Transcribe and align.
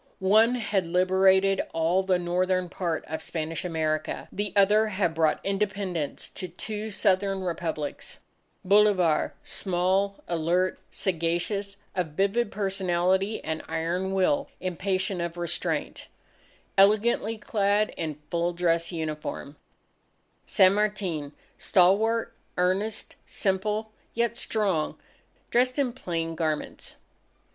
One 0.17 0.55
had 0.55 0.87
liberated 0.87 1.61
all 1.73 2.01
the 2.01 2.17
northern 2.17 2.69
part 2.69 3.05
of 3.05 3.21
Spanish 3.21 3.63
America, 3.63 4.27
the 4.31 4.51
other 4.55 4.87
had 4.87 5.13
brought 5.13 5.39
Independence 5.43 6.27
to 6.29 6.47
two 6.47 6.89
southern 6.89 7.41
Republics: 7.43 8.19
Bolivar 8.65 9.35
small, 9.43 10.23
alert, 10.27 10.79
sagacious, 10.89 11.77
of 11.93 12.13
vivid 12.13 12.51
personality 12.51 13.43
and 13.43 13.61
iron 13.67 14.11
will 14.13 14.49
impatient 14.59 15.21
of 15.21 15.37
restraint, 15.37 16.07
elegantly 16.79 17.37
clad 17.37 17.93
in 17.95 18.17
full 18.31 18.53
dress 18.53 18.91
uniform; 18.91 19.55
San 20.47 20.73
Martin, 20.73 21.31
stalwart, 21.59 22.33
earnest, 22.57 23.15
simple, 23.27 23.91
yet 24.15 24.35
strong, 24.35 24.97
dressed 25.51 25.77
in 25.77 25.93
plain 25.93 26.33
garments. 26.33 26.95